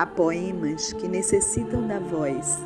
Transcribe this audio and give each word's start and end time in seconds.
Há 0.00 0.06
poemas 0.06 0.94
que 0.94 1.06
necessitam 1.06 1.86
da 1.86 1.98
voz. 1.98 2.58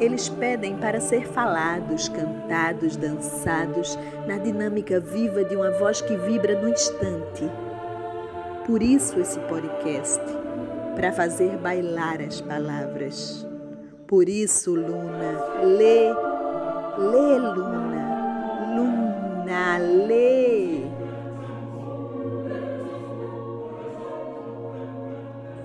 Eles 0.00 0.30
pedem 0.30 0.78
para 0.78 0.98
ser 0.98 1.26
falados, 1.26 2.08
cantados, 2.08 2.96
dançados, 2.96 3.98
na 4.26 4.38
dinâmica 4.38 4.98
viva 4.98 5.44
de 5.44 5.54
uma 5.54 5.70
voz 5.72 6.00
que 6.00 6.16
vibra 6.16 6.58
no 6.58 6.70
instante. 6.70 7.44
Por 8.66 8.82
isso 8.82 9.20
esse 9.20 9.38
podcast, 9.40 10.22
para 10.96 11.12
fazer 11.12 11.58
bailar 11.58 12.22
as 12.22 12.40
palavras. 12.40 13.46
Por 14.06 14.26
isso, 14.26 14.74
Luna, 14.74 15.62
lê, 15.62 16.08
lê, 16.96 17.38
Luna, 17.38 18.74
Luna, 18.74 19.76
lê. 19.76 20.89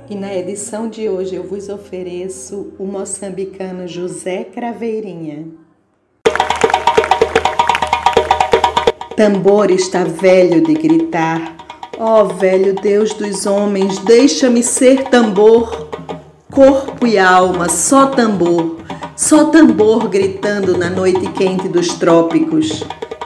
E 0.08 0.14
na 0.14 0.36
edição 0.36 0.88
de 0.88 1.10
hoje 1.10 1.36
eu 1.36 1.44
vos 1.44 1.68
ofereço 1.68 2.74
o 2.78 2.86
moçambicano 2.86 3.88
José 3.88 4.44
Craveirinha. 4.44 5.48
Tambor 9.18 9.72
está 9.72 10.04
velho 10.04 10.62
de 10.62 10.74
gritar. 10.76 11.56
Ó 11.98 12.22
oh, 12.22 12.26
velho 12.28 12.76
Deus 12.76 13.14
dos 13.14 13.48
homens, 13.48 13.98
deixa-me 14.00 14.62
ser 14.62 15.06
tambor, 15.06 15.90
corpo 16.52 17.08
e 17.08 17.18
alma, 17.18 17.68
só 17.68 18.08
tambor, 18.08 18.82
só 19.16 19.46
tambor 19.46 20.08
gritando 20.08 20.78
na 20.78 20.90
noite 20.90 21.32
quente 21.32 21.68
dos 21.68 21.96
trópicos 21.96 22.84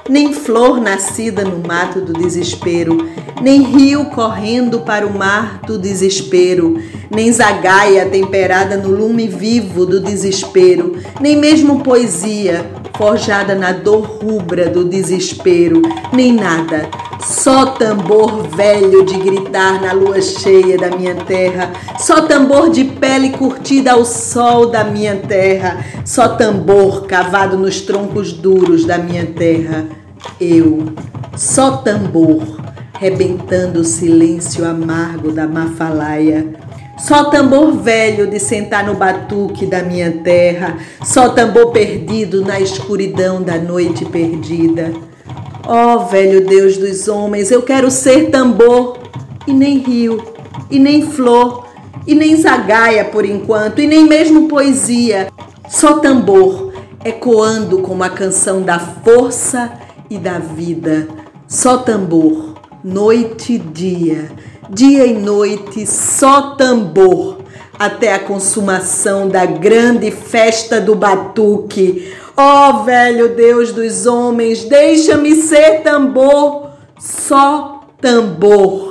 nem 0.09 0.33
flor 0.33 0.81
nascida 0.81 1.43
no 1.43 1.65
mato 1.65 2.01
do 2.01 2.13
desespero, 2.13 3.07
nem 3.41 3.61
rio 3.61 4.05
correndo 4.05 4.79
para 4.79 5.05
o 5.05 5.17
mar 5.17 5.61
do 5.65 5.77
desespero, 5.77 6.81
nem 7.11 7.31
zagaia 7.31 8.07
temperada 8.07 8.75
no 8.75 8.89
lume 8.89 9.27
vivo 9.27 9.85
do 9.85 9.99
desespero, 9.99 10.97
nem 11.21 11.37
mesmo 11.37 11.81
poesia 11.81 12.65
forjada 12.97 13.55
na 13.55 13.71
dor 13.71 14.01
rubra 14.01 14.67
do 14.67 14.83
desespero, 14.83 15.81
nem 16.11 16.33
nada, 16.33 16.89
só 17.21 17.67
tambor 17.67 18.47
velho 18.47 19.05
de 19.05 19.17
gritar 19.17 19.79
na 19.81 19.93
lua 19.93 20.21
cheia 20.21 20.77
da 20.77 20.89
minha 20.89 21.15
terra, 21.15 21.71
só 21.97 22.21
tambor 22.23 22.69
de 22.71 22.83
pele 22.83 23.29
curtida 23.29 23.93
ao 23.93 24.03
sol 24.03 24.65
da 24.65 24.83
minha 24.83 25.15
terra, 25.15 25.85
só 26.03 26.29
tambor 26.29 27.05
cavado 27.05 27.57
nos 27.57 27.79
troncos 27.79 28.33
duros 28.33 28.83
da 28.83 28.97
minha 28.97 29.25
terra 29.27 29.98
eu, 30.39 30.93
só 31.35 31.77
tambor, 31.77 32.41
rebentando 32.99 33.79
o 33.79 33.85
silêncio 33.85 34.65
amargo 34.65 35.31
da 35.31 35.47
mafalaia. 35.47 36.47
Só 36.97 37.25
tambor 37.25 37.71
velho 37.77 38.27
de 38.27 38.39
sentar 38.39 38.85
no 38.85 38.95
batuque 38.95 39.65
da 39.65 39.81
minha 39.81 40.11
terra, 40.23 40.77
só 41.01 41.29
tambor 41.29 41.71
perdido 41.71 42.43
na 42.43 42.59
escuridão 42.59 43.41
da 43.41 43.57
noite 43.57 44.03
perdida. 44.03 44.91
Ó 45.65 45.95
oh, 45.95 46.05
velho 46.07 46.45
Deus 46.45 46.77
dos 46.77 47.07
homens, 47.07 47.51
eu 47.51 47.61
quero 47.61 47.89
ser 47.89 48.29
tambor, 48.29 48.97
e 49.47 49.53
nem 49.53 49.77
rio, 49.77 50.21
e 50.69 50.77
nem 50.77 51.01
flor, 51.01 51.67
e 52.05 52.13
nem 52.13 52.35
zagaia 52.35 53.05
por 53.05 53.23
enquanto, 53.23 53.79
e 53.79 53.87
nem 53.87 54.05
mesmo 54.05 54.49
poesia, 54.49 55.29
só 55.69 55.99
tambor, 55.99 56.73
ecoando 57.05 57.79
como 57.79 58.03
a 58.03 58.09
canção 58.09 58.61
da 58.61 58.77
força 58.77 59.71
e 60.09 60.17
da 60.17 60.39
vida. 60.39 61.07
Só 61.47 61.77
tambor, 61.77 62.55
noite 62.83 63.53
e 63.53 63.59
dia, 63.59 64.31
dia 64.69 65.05
e 65.05 65.13
noite, 65.13 65.85
só 65.85 66.55
tambor, 66.55 67.39
até 67.77 68.13
a 68.13 68.19
consumação 68.19 69.27
da 69.27 69.45
grande 69.45 70.11
festa 70.11 70.79
do 70.79 70.95
batuque. 70.95 72.13
Ó 72.35 72.69
oh, 72.69 72.83
velho 72.83 73.35
Deus 73.35 73.71
dos 73.71 74.05
homens, 74.05 74.63
deixa-me 74.63 75.35
ser 75.35 75.81
tambor, 75.81 76.69
só 76.97 77.87
tambor. 77.99 78.88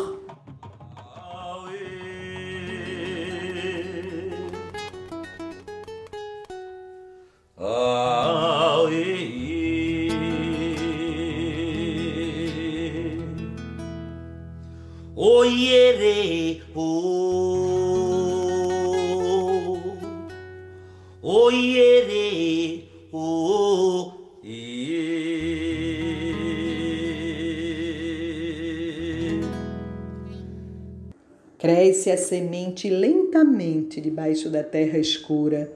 Cresce 31.59 32.09
a 32.13 32.17
semente 32.17 32.89
lentamente 32.89 34.01
debaixo 34.01 34.49
da 34.49 34.63
terra 34.63 34.97
escura. 34.97 35.69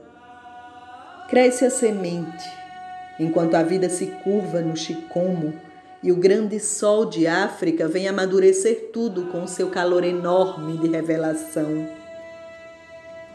Cresce 1.27 1.65
a 1.65 1.69
semente, 1.69 2.49
enquanto 3.19 3.55
a 3.55 3.63
vida 3.63 3.89
se 3.89 4.05
curva 4.23 4.61
no 4.61 4.77
chicomo 4.77 5.53
e 6.01 6.09
o 6.09 6.15
grande 6.15 6.57
sol 6.57 7.03
de 7.03 7.27
África 7.27 7.85
vem 7.85 8.07
amadurecer 8.07 8.91
tudo 8.93 9.23
com 9.23 9.45
seu 9.45 9.69
calor 9.69 10.05
enorme 10.05 10.77
de 10.77 10.87
revelação. 10.87 11.85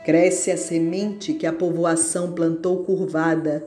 Cresce 0.02 0.50
a 0.50 0.56
semente 0.56 1.34
que 1.34 1.46
a 1.46 1.52
povoação 1.52 2.32
plantou 2.32 2.82
curvada, 2.82 3.62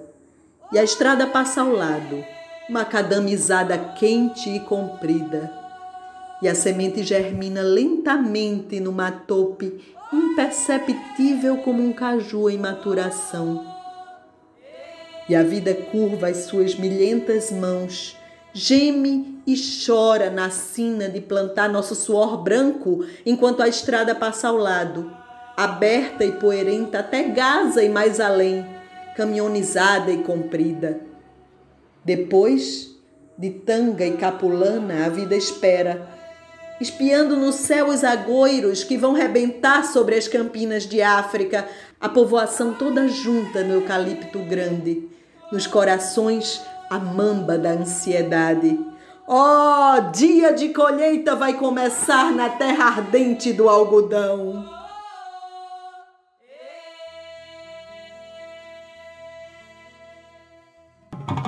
e 0.74 0.80
a 0.80 0.84
estrada 0.84 1.28
passa 1.28 1.62
ao 1.62 1.72
lado, 1.72 2.24
macadamizada 2.68 3.78
quente 3.78 4.50
e 4.50 4.60
comprida. 4.62 5.61
E 6.42 6.48
a 6.48 6.56
semente 6.56 7.04
germina 7.04 7.62
lentamente 7.62 8.80
numa 8.80 9.12
tope 9.12 9.80
imperceptível 10.12 11.58
como 11.58 11.84
um 11.84 11.94
caju 11.94 12.50
em 12.50 12.58
maturação. 12.58 13.66
E 15.30 15.36
a 15.36 15.44
vida 15.44 15.74
curva 15.74 16.28
as 16.28 16.38
suas 16.46 16.76
milhentas 16.76 17.52
mãos 17.52 18.18
geme 18.54 19.42
e 19.48 19.56
chora 19.86 20.30
na 20.30 20.50
sina 20.50 21.08
de 21.08 21.22
plantar 21.22 21.70
nosso 21.70 21.96
suor 21.96 22.44
branco 22.44 23.06
enquanto 23.26 23.62
a 23.62 23.68
estrada 23.68 24.14
passa 24.14 24.50
ao 24.50 24.58
lado, 24.58 25.12
aberta 25.56 26.26
e 26.26 26.34
poerenta 26.34 27.00
até 27.00 27.24
Gaza 27.24 27.84
e 27.84 27.90
mais 27.90 28.20
além, 28.20 28.66
caminhonizada 29.16 30.12
e 30.12 30.24
comprida. 30.24 31.02
Depois, 32.04 32.96
de 33.38 33.52
tanga 33.52 34.06
e 34.06 34.18
capulana, 34.18 35.06
a 35.06 35.10
vida 35.10 35.36
espera, 35.36 36.21
espiando 36.82 37.38
no 37.38 37.54
céu 37.54 37.90
os 37.90 38.04
agoiros 38.04 38.84
que 38.84 38.98
vão 38.98 39.14
rebentar 39.14 39.86
sobre 39.86 40.16
as 40.16 40.28
campinas 40.28 40.84
de 40.84 41.02
África, 41.02 41.68
a 42.00 42.10
povoação 42.10 42.74
toda 42.74 43.08
junta 43.08 43.64
no 43.64 43.76
eucalipto 43.76 44.40
grande, 44.40 45.08
nos 45.52 45.68
corações 45.68 46.60
a 46.90 46.98
mamba 46.98 47.58
da 47.58 47.70
ansiedade. 47.70 48.80
Oh, 49.28 50.12
dia 50.12 50.52
de 50.52 50.70
colheita 50.70 51.36
vai 51.36 51.54
começar 51.54 52.32
na 52.32 52.50
terra 52.50 52.86
ardente 52.86 53.54
do 53.54 53.70
algodão. 53.70 54.81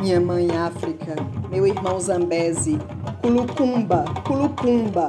Minha 0.03 0.19
mãe 0.19 0.49
África, 0.57 1.15
meu 1.49 1.65
irmão 1.65 1.97
Zambeze, 1.97 2.77
Culucumba, 3.21 4.03
Culucumba. 4.27 5.07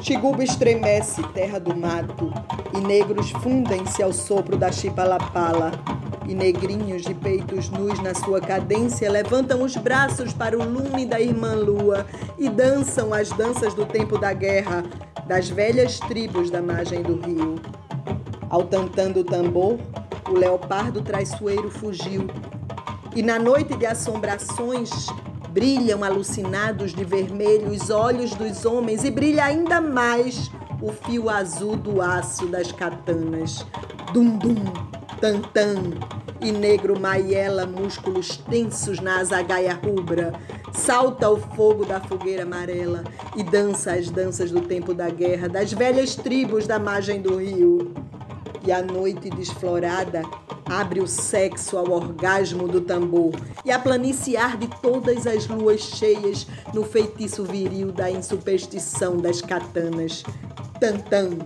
Chiguba 0.00 0.44
estremece, 0.44 1.20
terra 1.34 1.58
do 1.58 1.76
mato, 1.76 2.32
e 2.72 2.80
negros 2.80 3.32
fundem-se 3.32 4.00
ao 4.00 4.12
sopro 4.12 4.56
da 4.56 4.70
chipalapala 4.70 5.72
e 6.24 6.36
negrinhos 6.36 7.02
de 7.02 7.12
peitos 7.12 7.68
nus 7.68 7.98
na 7.98 8.14
sua 8.14 8.40
cadência 8.40 9.10
levantam 9.10 9.60
os 9.60 9.76
braços 9.76 10.32
para 10.32 10.56
o 10.56 10.62
lume 10.62 11.04
da 11.04 11.20
irmã 11.20 11.56
lua 11.56 12.06
e 12.38 12.48
dançam 12.48 13.12
as 13.12 13.30
danças 13.30 13.74
do 13.74 13.84
tempo 13.84 14.16
da 14.18 14.32
guerra, 14.32 14.84
das 15.26 15.48
velhas 15.48 15.98
tribos 15.98 16.48
da 16.48 16.62
margem 16.62 17.02
do 17.02 17.16
rio. 17.16 17.56
Ao 18.48 18.62
tantando 18.62 19.18
o 19.18 19.24
tambor, 19.24 19.80
o 20.28 20.32
leopardo 20.32 21.02
traiçoeiro 21.02 21.68
fugiu. 21.72 22.28
E 23.14 23.22
na 23.22 23.38
noite 23.38 23.76
de 23.76 23.86
assombrações, 23.86 24.90
brilham 25.50 26.04
alucinados 26.04 26.94
de 26.94 27.04
vermelho 27.04 27.70
os 27.70 27.90
olhos 27.90 28.34
dos 28.34 28.64
homens 28.64 29.04
e 29.04 29.10
brilha 29.10 29.44
ainda 29.44 29.80
mais 29.80 30.50
o 30.80 30.92
fio 30.92 31.28
azul 31.28 31.76
do 31.76 32.00
aço 32.00 32.46
das 32.46 32.70
katanas. 32.70 33.66
Dum 34.12 34.38
dum, 34.38 34.54
tan 35.20 35.40
tan, 35.52 35.90
e 36.40 36.52
negro 36.52 36.98
maiela 36.98 37.66
músculos 37.66 38.36
tensos 38.36 39.00
na 39.00 39.18
azagaia 39.18 39.74
rubra. 39.74 40.32
Salta 40.72 41.28
o 41.28 41.36
fogo 41.36 41.84
da 41.84 42.00
fogueira 42.00 42.44
amarela 42.44 43.02
e 43.36 43.42
dança 43.42 43.92
as 43.92 44.08
danças 44.08 44.50
do 44.50 44.60
tempo 44.60 44.94
da 44.94 45.10
guerra, 45.10 45.48
das 45.48 45.72
velhas 45.72 46.14
tribos 46.14 46.66
da 46.66 46.78
margem 46.78 47.20
do 47.20 47.36
rio. 47.36 47.92
e 48.62 48.70
a 48.70 48.82
noite 48.82 49.30
desflorada 49.30 50.22
abre 50.70 51.00
o 51.00 51.06
sexo 51.06 51.76
ao 51.76 51.90
orgasmo 51.90 52.68
do 52.68 52.80
tambor 52.80 53.32
e 53.64 53.72
a 53.72 53.78
planície 53.78 54.36
arde 54.36 54.70
todas 54.80 55.26
as 55.26 55.48
luas 55.48 55.80
cheias 55.80 56.46
no 56.72 56.84
feitiço 56.84 57.42
viril 57.44 57.90
da 57.90 58.08
insuperstição 58.08 59.16
das 59.16 59.42
katanas. 59.42 60.22
Tantan, 60.78 61.38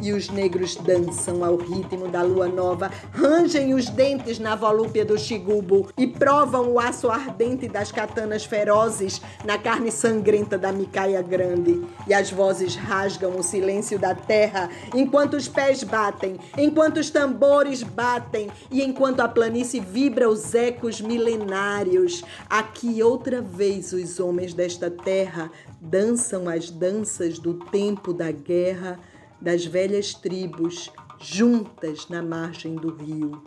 e 0.00 0.12
os 0.12 0.28
negros 0.28 0.76
dançam 0.76 1.44
ao 1.44 1.56
ritmo 1.56 2.08
da 2.08 2.22
lua 2.22 2.48
nova, 2.48 2.90
rangem 3.12 3.74
os 3.74 3.88
dentes 3.88 4.38
na 4.38 4.54
volúpia 4.54 5.04
do 5.04 5.18
chigubo 5.18 5.88
e 5.96 6.06
provam 6.06 6.72
o 6.72 6.78
aço 6.78 7.08
ardente 7.08 7.68
das 7.68 7.90
katanas 7.90 8.44
ferozes 8.44 9.20
na 9.44 9.58
carne 9.58 9.90
sangrenta 9.90 10.56
da 10.56 10.72
micaia 10.72 11.22
grande. 11.22 11.82
E 12.06 12.14
as 12.14 12.30
vozes 12.30 12.76
rasgam 12.76 13.36
o 13.36 13.42
silêncio 13.42 13.98
da 13.98 14.14
terra 14.14 14.68
enquanto 14.94 15.34
os 15.34 15.48
pés 15.48 15.82
batem, 15.82 16.38
enquanto 16.56 16.98
os 16.98 17.10
tambores 17.10 17.82
batem 17.82 18.48
e 18.70 18.82
enquanto 18.82 19.20
a 19.20 19.28
planície 19.28 19.80
vibra 19.80 20.28
os 20.28 20.54
ecos 20.54 21.00
milenários. 21.00 22.24
Aqui 22.48 23.02
outra 23.02 23.40
vez 23.40 23.92
os 23.92 24.20
homens 24.20 24.54
desta 24.54 24.90
terra 24.90 25.50
dançam 25.80 26.48
as 26.48 26.70
danças 26.70 27.38
do 27.38 27.54
tempo 27.54 28.12
da 28.12 28.30
guerra 28.30 28.98
das 29.40 29.64
velhas 29.64 30.14
tribos 30.14 30.90
juntas 31.20 32.08
na 32.08 32.22
margem 32.22 32.74
do 32.74 32.94
rio. 32.94 33.42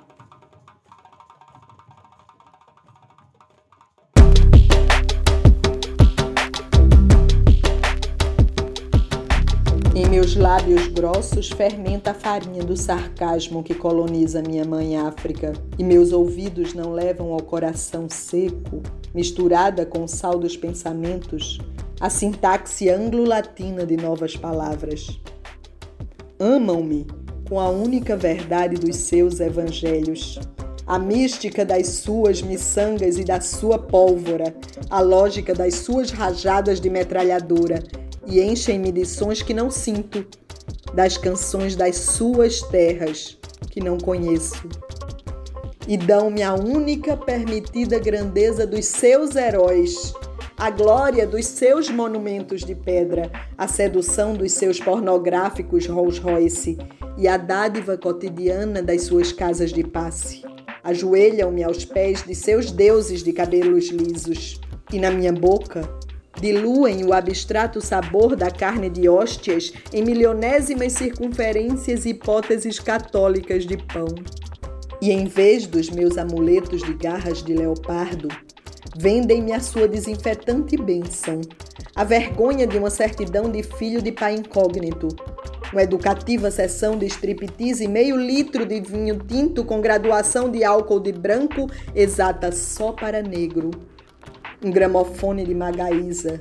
Em 9.93 10.09
meus 10.09 10.35
lábios 10.35 10.87
grossos 10.87 11.49
fermenta 11.49 12.11
a 12.11 12.13
farinha 12.13 12.63
do 12.63 12.77
sarcasmo 12.77 13.61
que 13.61 13.75
coloniza 13.75 14.41
minha 14.41 14.63
mãe 14.63 14.97
África, 14.97 15.53
e 15.77 15.83
meus 15.83 16.13
ouvidos 16.13 16.73
não 16.73 16.93
levam 16.93 17.33
ao 17.33 17.41
coração 17.41 18.09
seco, 18.09 18.81
misturada 19.13 19.85
com 19.85 20.05
o 20.05 20.07
sal 20.07 20.39
dos 20.39 20.55
pensamentos, 20.55 21.59
a 21.99 22.09
sintaxe 22.09 22.89
anglo-latina 22.89 23.85
de 23.85 23.97
novas 23.97 24.35
palavras 24.35 25.19
amam-me 26.41 27.05
com 27.47 27.59
a 27.59 27.69
única 27.69 28.17
verdade 28.17 28.75
dos 28.75 28.95
seus 28.95 29.39
evangelhos. 29.39 30.39
A 30.87 30.97
mística 30.97 31.63
das 31.63 31.87
suas 31.87 32.41
miçangas 32.41 33.17
e 33.17 33.23
da 33.23 33.39
sua 33.39 33.77
pólvora, 33.77 34.55
a 34.89 34.99
lógica 34.99 35.53
das 35.53 35.75
suas 35.75 36.09
rajadas 36.09 36.81
de 36.81 36.89
metralhadora, 36.89 37.83
e 38.25 38.41
enchem-me 38.41 38.91
de 38.91 39.05
sons 39.05 39.43
que 39.43 39.53
não 39.53 39.69
sinto, 39.69 40.25
das 40.95 41.15
canções 41.15 41.75
das 41.75 41.95
suas 41.97 42.61
terras 42.63 43.37
que 43.69 43.79
não 43.79 43.97
conheço. 43.97 44.67
E 45.87 45.97
dão-me 45.97 46.41
a 46.41 46.55
única 46.55 47.15
permitida 47.15 47.99
grandeza 47.99 48.65
dos 48.65 48.85
seus 48.85 49.35
heróis, 49.35 50.13
a 50.61 50.69
glória 50.69 51.25
dos 51.25 51.47
seus 51.47 51.89
monumentos 51.89 52.61
de 52.63 52.75
pedra, 52.75 53.31
a 53.57 53.67
sedução 53.67 54.35
dos 54.35 54.51
seus 54.51 54.79
pornográficos 54.79 55.87
Rolls 55.87 56.19
Royce 56.19 56.77
e 57.17 57.27
a 57.27 57.35
dádiva 57.35 57.97
cotidiana 57.97 58.79
das 58.79 59.05
suas 59.05 59.31
casas 59.31 59.73
de 59.73 59.83
passe. 59.83 60.43
Ajoelham-me 60.83 61.63
aos 61.63 61.83
pés 61.83 62.21
de 62.21 62.35
seus 62.35 62.69
deuses 62.69 63.23
de 63.23 63.33
cabelos 63.33 63.87
lisos, 63.87 64.61
e 64.93 64.99
na 64.99 65.09
minha 65.09 65.33
boca 65.33 65.81
diluem 66.39 67.03
o 67.05 67.11
abstrato 67.11 67.81
sabor 67.81 68.35
da 68.35 68.51
carne 68.51 68.87
de 68.87 69.09
hóstias 69.09 69.73
em 69.91 70.03
milionésimas 70.03 70.93
circunferências 70.93 72.05
e 72.05 72.09
hipóteses 72.09 72.79
católicas 72.79 73.65
de 73.65 73.77
pão. 73.77 74.05
E 75.01 75.09
em 75.09 75.25
vez 75.25 75.65
dos 75.65 75.89
meus 75.89 76.19
amuletos 76.19 76.83
de 76.83 76.93
garras 76.93 77.41
de 77.41 77.51
leopardo, 77.51 78.27
Vendem-me 79.01 79.51
a 79.51 79.59
sua 79.59 79.87
desinfetante 79.87 80.77
bênção, 80.77 81.41
a 81.95 82.03
vergonha 82.03 82.67
de 82.67 82.77
uma 82.77 82.91
certidão 82.91 83.49
de 83.49 83.63
filho 83.63 83.99
de 83.99 84.11
pai 84.11 84.35
incógnito, 84.35 85.07
uma 85.73 85.81
educativa 85.81 86.51
sessão 86.51 86.95
de 86.95 87.07
striptease 87.07 87.85
e 87.85 87.87
meio 87.87 88.15
litro 88.15 88.63
de 88.63 88.79
vinho 88.79 89.17
tinto 89.17 89.65
com 89.65 89.81
graduação 89.81 90.51
de 90.51 90.63
álcool 90.63 90.99
de 90.99 91.11
branco 91.11 91.67
exata 91.95 92.51
só 92.51 92.91
para 92.91 93.23
negro, 93.23 93.71
um 94.63 94.69
gramofone 94.69 95.45
de 95.45 95.55
Magaísa, 95.55 96.39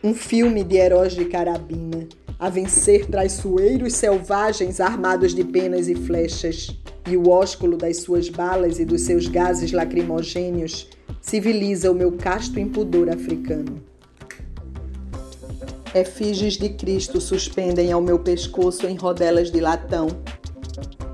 um 0.00 0.14
filme 0.14 0.62
de 0.62 0.76
heróis 0.76 1.12
de 1.12 1.24
carabina, 1.24 2.06
a 2.38 2.48
vencer 2.48 3.06
traiçoeiros 3.06 3.94
selvagens 3.94 4.80
armados 4.80 5.34
de 5.34 5.42
penas 5.42 5.88
e 5.88 5.96
flechas, 5.96 6.68
e 7.10 7.16
o 7.16 7.28
ósculo 7.28 7.76
das 7.76 7.96
suas 7.96 8.28
balas 8.28 8.78
e 8.78 8.84
dos 8.84 9.02
seus 9.02 9.26
gases 9.26 9.72
lacrimogênios 9.72 10.88
civiliza 11.28 11.90
o 11.90 11.94
meu 11.94 12.12
casto 12.12 12.60
impudor 12.60 13.08
africano. 13.08 13.82
Efígies 15.92 16.56
de 16.56 16.68
Cristo 16.68 17.20
suspendem 17.20 17.90
ao 17.90 18.00
meu 18.00 18.20
pescoço 18.20 18.86
em 18.86 18.94
rodelas 18.94 19.50
de 19.50 19.58
latão. 19.58 20.06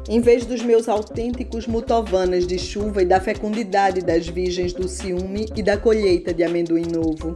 Em 0.06 0.20
vez 0.20 0.44
dos 0.44 0.62
meus 0.62 0.86
autênticos 0.86 1.66
mutovanas 1.66 2.46
de 2.46 2.58
chuva 2.58 3.00
e 3.00 3.06
da 3.06 3.20
fecundidade 3.20 4.02
das 4.02 4.28
virgens 4.28 4.74
do 4.74 4.86
ciúme 4.86 5.48
e 5.56 5.62
da 5.62 5.78
colheita 5.78 6.34
de 6.34 6.42
amendoim 6.42 6.86
novo. 6.92 7.34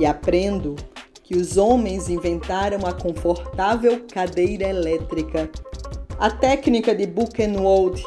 E 0.00 0.06
aprendo 0.06 0.74
que 1.22 1.36
os 1.36 1.58
homens 1.58 2.08
inventaram 2.08 2.86
a 2.86 2.94
confortável 2.94 4.06
cadeira 4.10 4.70
elétrica, 4.70 5.50
a 6.18 6.30
técnica 6.30 6.94
de 6.94 7.04
Buchenwald 7.04 8.02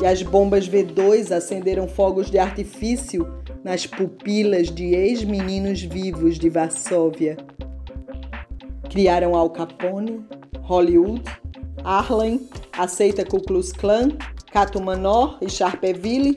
e 0.00 0.06
as 0.06 0.22
bombas 0.22 0.68
V2 0.68 1.30
acenderam 1.30 1.86
fogos 1.86 2.30
de 2.30 2.38
artifício 2.38 3.30
nas 3.62 3.86
pupilas 3.86 4.70
de 4.70 4.94
ex-meninos 4.94 5.82
vivos 5.82 6.38
de 6.38 6.48
Varsóvia. 6.48 7.36
Criaram 8.88 9.36
Al 9.36 9.50
Capone, 9.50 10.24
Hollywood, 10.62 11.22
Harlem, 11.84 12.48
aceita 12.72 13.24
Ku 13.24 13.40
Klux 13.42 13.72
Klan, 13.72 14.08
Cato 14.50 14.80
Manor 14.80 15.38
e 15.42 15.48
Sharpeville 15.48 16.36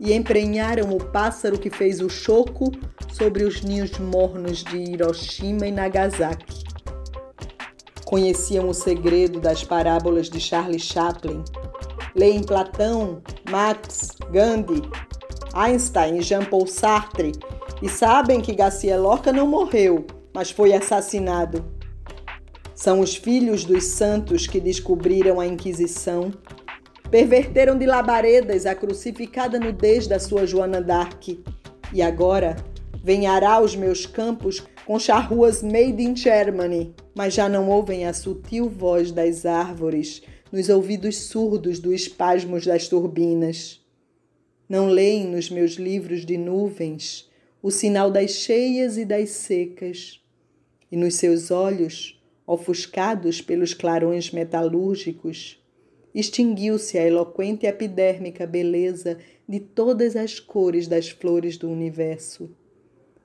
e 0.00 0.12
emprenharam 0.12 0.96
o 0.96 0.98
pássaro 0.98 1.58
que 1.58 1.70
fez 1.70 2.00
o 2.00 2.08
choco 2.08 2.72
sobre 3.12 3.44
os 3.44 3.62
ninhos 3.62 3.98
mornos 3.98 4.64
de 4.64 4.78
Hiroshima 4.78 5.66
e 5.66 5.70
Nagasaki. 5.70 6.64
Conheciam 8.04 8.68
o 8.68 8.74
segredo 8.74 9.38
das 9.38 9.62
parábolas 9.62 10.28
de 10.28 10.40
Charlie 10.40 10.80
Chaplin 10.80 11.44
leem 12.14 12.42
Platão, 12.42 13.22
Marx, 13.50 14.10
Gandhi, 14.30 14.82
Einstein 15.54 16.18
e 16.18 16.22
Jean-Paul 16.22 16.66
Sartre 16.66 17.32
e 17.82 17.88
sabem 17.88 18.40
que 18.40 18.54
Garcia 18.54 18.96
Lorca 18.96 19.32
não 19.32 19.46
morreu, 19.46 20.06
mas 20.32 20.50
foi 20.50 20.72
assassinado. 20.72 21.64
São 22.74 23.00
os 23.00 23.14
filhos 23.14 23.64
dos 23.64 23.84
santos 23.84 24.46
que 24.46 24.60
descobriram 24.60 25.40
a 25.40 25.46
Inquisição, 25.46 26.32
perverteram 27.10 27.76
de 27.76 27.86
labaredas 27.86 28.66
a 28.66 28.74
crucificada 28.74 29.58
nudez 29.58 30.06
da 30.06 30.18
sua 30.18 30.46
Joana 30.46 30.80
d'Arc. 30.80 31.42
E 31.92 32.00
agora 32.00 32.56
arar 33.26 33.62
os 33.62 33.76
meus 33.76 34.06
campos 34.06 34.64
com 34.86 34.98
charruas 34.98 35.62
made 35.62 36.02
in 36.02 36.16
Germany, 36.16 36.94
mas 37.14 37.34
já 37.34 37.48
não 37.48 37.68
ouvem 37.68 38.06
a 38.06 38.12
sutil 38.12 38.68
voz 38.70 39.12
das 39.12 39.44
árvores 39.44 40.22
nos 40.52 40.68
ouvidos 40.68 41.16
surdos 41.16 41.80
dos 41.80 41.94
espasmos 41.94 42.66
das 42.66 42.86
turbinas. 42.86 43.80
Não 44.68 44.86
leem 44.86 45.26
nos 45.26 45.48
meus 45.48 45.72
livros 45.72 46.26
de 46.26 46.36
nuvens 46.36 47.30
o 47.62 47.70
sinal 47.70 48.10
das 48.10 48.32
cheias 48.32 48.98
e 48.98 49.04
das 49.04 49.30
secas, 49.30 50.20
e 50.90 50.96
nos 50.96 51.14
seus 51.14 51.50
olhos, 51.50 52.20
ofuscados 52.44 53.40
pelos 53.40 53.72
clarões 53.72 54.32
metalúrgicos, 54.32 55.62
extinguiu-se 56.12 56.98
a 56.98 57.06
eloquente 57.06 57.64
epidérmica 57.64 58.46
beleza 58.46 59.16
de 59.48 59.60
todas 59.60 60.16
as 60.16 60.40
cores 60.40 60.88
das 60.88 61.08
flores 61.08 61.56
do 61.56 61.70
universo, 61.70 62.50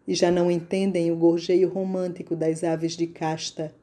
e 0.08 0.14
já 0.14 0.30
não 0.30 0.52
entendem 0.52 1.12
o 1.12 1.16
gorjeio 1.18 1.68
romântico 1.68 2.36
das 2.36 2.64
aves 2.64 2.96
de 2.96 3.08
casta 3.08 3.74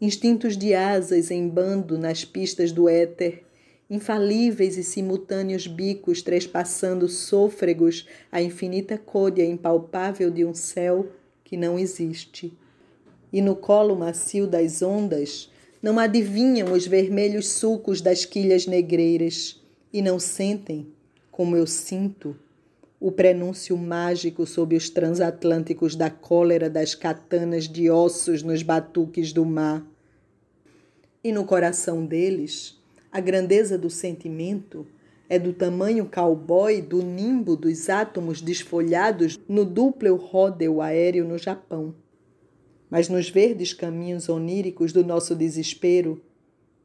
instintos 0.00 0.56
de 0.56 0.74
asas 0.74 1.30
em 1.30 1.48
bando 1.48 1.98
nas 1.98 2.24
pistas 2.24 2.72
do 2.72 2.88
éter, 2.88 3.42
infalíveis 3.88 4.76
e 4.76 4.82
simultâneos 4.82 5.66
bicos 5.66 6.22
trespassando 6.22 7.08
sôfregos 7.08 8.06
a 8.30 8.42
infinita 8.42 8.98
côdea 8.98 9.44
impalpável 9.44 10.30
de 10.30 10.44
um 10.44 10.52
céu 10.52 11.06
que 11.44 11.56
não 11.56 11.78
existe. 11.78 12.52
E 13.32 13.40
no 13.40 13.54
colo 13.54 13.96
macio 13.96 14.46
das 14.46 14.82
ondas 14.82 15.50
não 15.82 15.98
adivinham 15.98 16.72
os 16.72 16.86
vermelhos 16.86 17.48
sulcos 17.48 18.00
das 18.00 18.24
quilhas 18.24 18.66
negreiras 18.66 19.62
e 19.92 20.02
não 20.02 20.18
sentem, 20.18 20.88
como 21.30 21.56
eu 21.56 21.66
sinto, 21.66 22.36
o 23.06 23.12
prenúncio 23.12 23.78
mágico 23.78 24.44
sob 24.44 24.74
os 24.74 24.90
transatlânticos 24.90 25.94
da 25.94 26.10
cólera 26.10 26.68
das 26.68 26.92
katanas 26.92 27.68
de 27.68 27.88
ossos 27.88 28.42
nos 28.42 28.64
batuques 28.64 29.32
do 29.32 29.44
mar. 29.44 29.86
E 31.22 31.30
no 31.30 31.44
coração 31.44 32.04
deles, 32.04 32.76
A 33.16 33.20
grandeza 33.20 33.78
do 33.78 33.88
sentimento 33.88 34.86
é 35.26 35.38
do 35.38 35.52
tamanho 35.52 36.04
cowboy 36.04 36.82
do 36.82 37.00
nimbo 37.00 37.56
dos 37.56 37.88
átomos 37.88 38.42
desfolhados 38.42 39.38
no 39.48 39.64
duplo 39.64 40.16
rodeo 40.16 40.82
aéreo 40.82 41.24
no 41.24 41.38
Japão. 41.38 41.94
Mas 42.90 43.08
nos 43.08 43.30
verdes 43.30 43.72
caminhos 43.72 44.28
oníricos 44.28 44.92
do 44.92 45.02
nosso 45.02 45.34
desespero, 45.34 46.20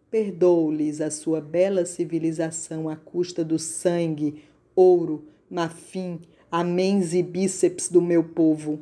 perdoo-lhes 0.09 1.01
a 1.01 1.11
sua 1.11 1.41
bela 1.41 1.83
civilização 1.83 2.87
à 2.87 2.95
custa 2.95 3.43
do 3.43 3.59
sangue, 3.59 4.43
ouro, 4.73 5.25
mafim, 5.51 6.21
améns 6.49 7.13
e 7.13 7.21
bíceps 7.21 7.89
do 7.89 8.01
meu 8.01 8.23
povo. 8.23 8.79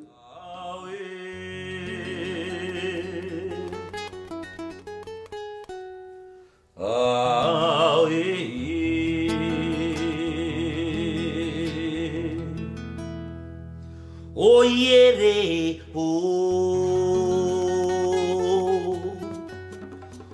Oiere, 14.36 15.82
o 15.94 16.20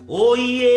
Oiere, 0.07 0.74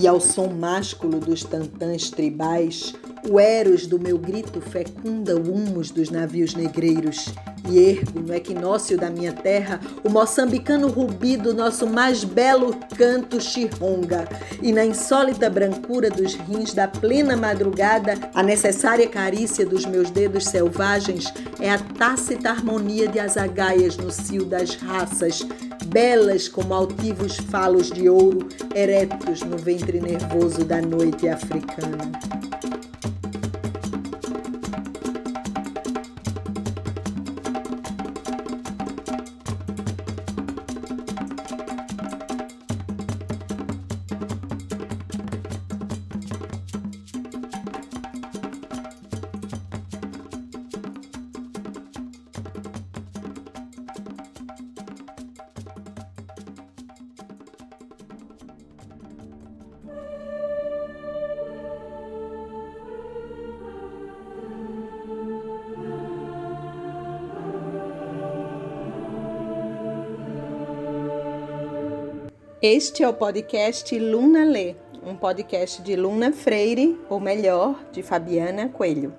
E 0.00 0.06
ao 0.06 0.20
som 0.20 0.46
másculo 0.46 1.18
dos 1.18 1.42
tantãs 1.42 2.08
tribais, 2.08 2.94
o 3.28 3.40
eros 3.40 3.84
do 3.84 3.98
meu 3.98 4.16
grito 4.16 4.60
fecunda 4.60 5.34
o 5.34 5.52
humus 5.52 5.90
dos 5.90 6.08
navios 6.08 6.54
negreiros. 6.54 7.34
E 7.68 7.78
ergo 7.80 8.20
no 8.20 8.32
equinócio 8.32 8.96
da 8.96 9.10
minha 9.10 9.32
terra 9.32 9.80
o 10.04 10.08
moçambicano 10.08 10.88
rubi 10.88 11.36
do 11.36 11.52
nosso 11.52 11.86
mais 11.86 12.22
belo 12.22 12.74
canto 12.96 13.40
chironga 13.40 14.28
e 14.62 14.72
na 14.72 14.86
insólita 14.86 15.50
brancura 15.50 16.08
dos 16.08 16.34
rins 16.34 16.72
da 16.72 16.86
plena 16.86 17.36
madrugada 17.36 18.14
a 18.32 18.42
necessária 18.42 19.08
carícia 19.08 19.66
dos 19.66 19.84
meus 19.84 20.08
dedos 20.10 20.44
selvagens 20.44 21.32
é 21.60 21.70
a 21.70 21.78
tácita 21.78 22.50
harmonia 22.50 23.08
de 23.08 23.18
azagaias 23.18 23.96
no 23.98 24.10
cio 24.10 24.46
das 24.46 24.76
raças 24.76 25.44
belas 25.88 26.48
como 26.48 26.74
altivos 26.74 27.36
falos 27.36 27.90
de 27.90 28.08
ouro 28.08 28.48
eretos 28.74 29.42
no 29.42 29.56
ventre 29.56 30.00
nervoso 30.00 30.64
da 30.64 30.80
noite 30.80 31.28
africana. 31.28 32.10
Este 72.60 73.04
é 73.04 73.08
o 73.08 73.14
podcast 73.14 73.96
Luna 73.96 74.44
Lê, 74.44 74.74
um 75.06 75.14
podcast 75.14 75.80
de 75.80 75.94
Luna 75.94 76.32
Freire, 76.32 76.98
ou 77.08 77.20
melhor, 77.20 77.80
de 77.92 78.02
Fabiana 78.02 78.68
Coelho. 78.68 79.14